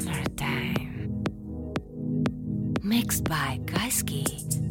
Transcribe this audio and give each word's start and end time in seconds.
Summertime. 0.00 1.22
Mixed 2.82 3.24
by 3.24 3.60
Kaiski. 3.66 4.69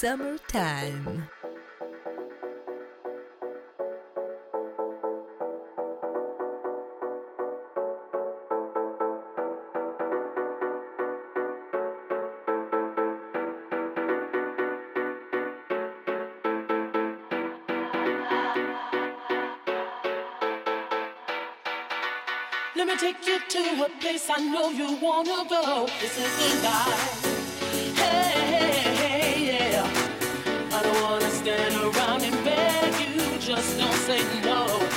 Mascara, 0.00 0.38
me 22.86 22.96
take 22.96 23.26
you 23.26 23.40
to 23.48 23.84
a 23.84 23.88
place 24.00 24.30
I 24.30 24.38
know 24.38 24.70
you 24.70 24.96
wanna 25.02 25.44
go. 25.48 25.88
This 26.00 26.16
is 26.18 26.60
the 26.60 26.62
life. 26.68 27.27
Wanna 31.02 31.30
stand 31.30 31.74
around 31.76 32.22
and 32.22 32.44
beg 32.44 32.92
you. 33.00 33.38
Just 33.38 33.78
don't 33.78 33.92
say 33.94 34.20
no. 34.42 34.87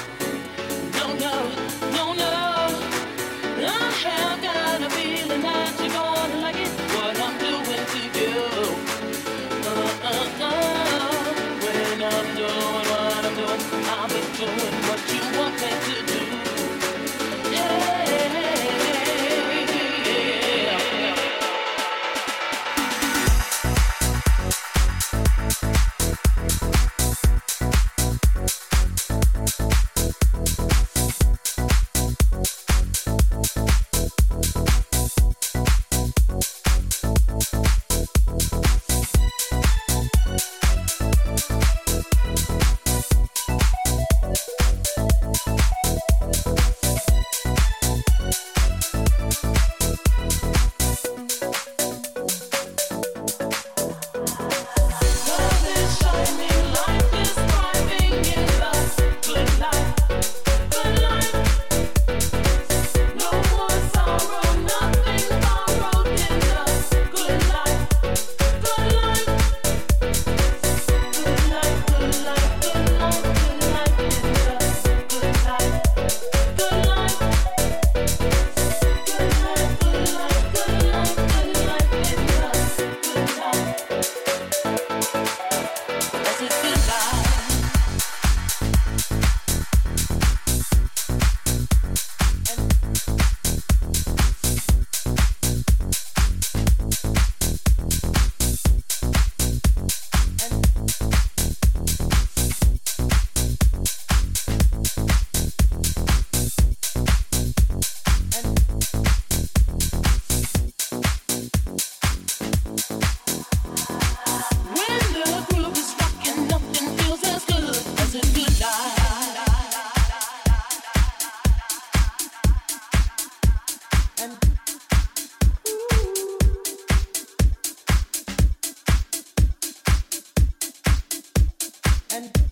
and 132.14 132.51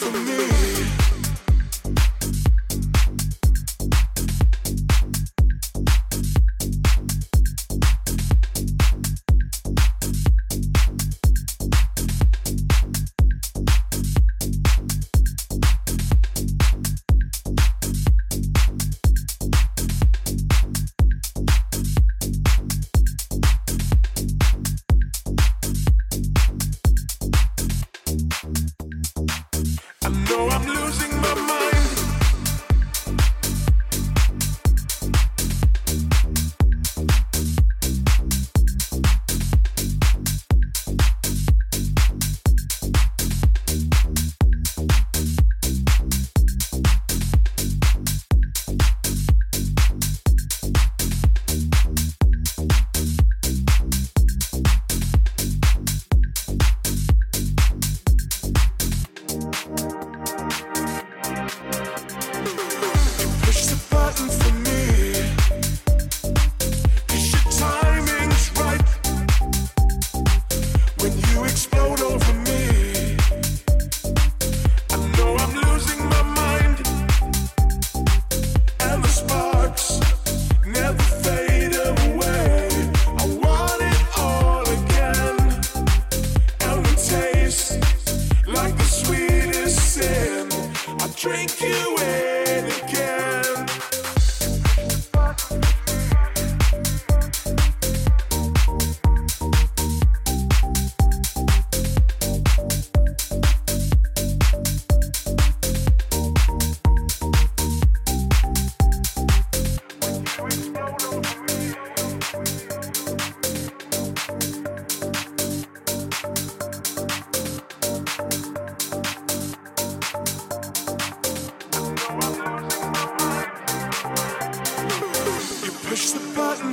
for 0.00 0.10
me. 0.10 0.99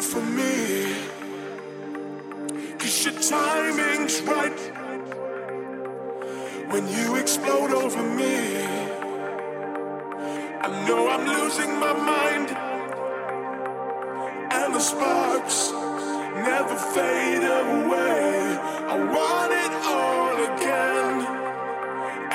for 0.08 0.22
me. 0.22 0.96
Cause 2.80 3.06
your 3.06 3.20
timing's 3.20 4.22
right. 4.22 4.60
When 6.72 6.88
you 6.88 7.16
explode 7.18 7.72
over 7.72 8.04
me, 8.22 8.38
I 10.66 10.68
know 10.88 11.10
I'm 11.10 11.26
losing 11.28 11.72
my 11.86 11.94
mind. 11.94 12.48
And 14.60 14.74
the 14.74 14.80
sparks 14.80 15.72
never 16.52 16.76
fade 16.96 17.46
away. 17.64 18.32
I 18.94 18.96
want 19.16 19.52
it 19.66 19.74
all 19.96 20.36
again. 20.52 21.16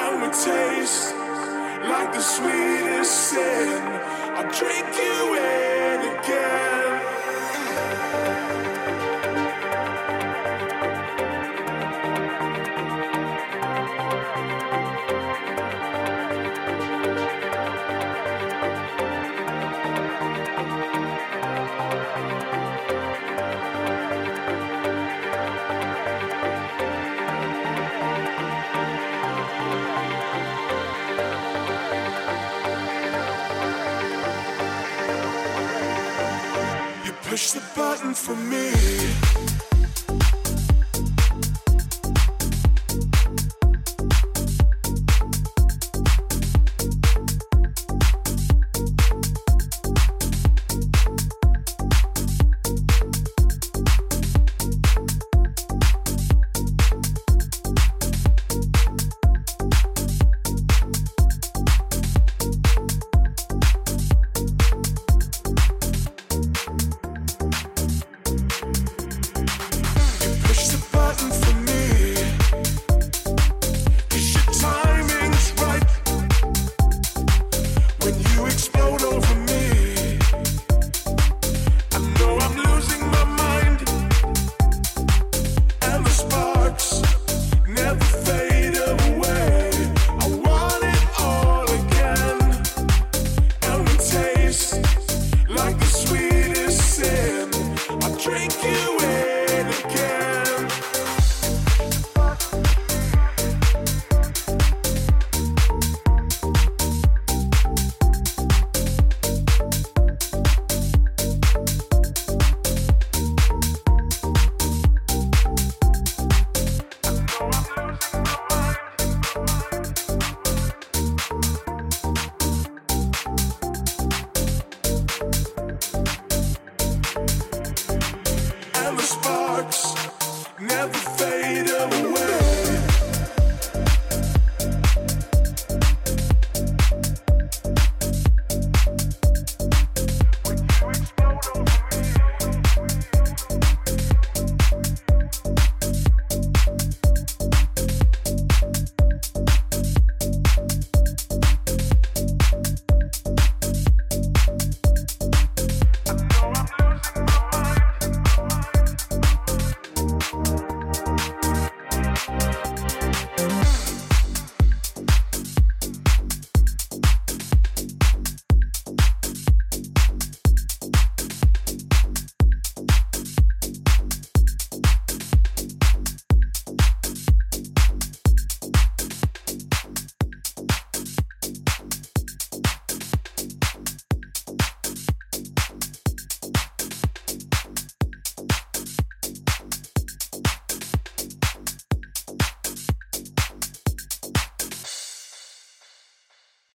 And 0.02 0.12
we 0.20 0.28
taste 0.28 1.14
like 1.88 2.12
the 2.12 2.20
sweetest 2.20 3.14
sin. 3.30 3.82
I 4.38 4.42
drink 4.60 4.88
you 5.06 5.31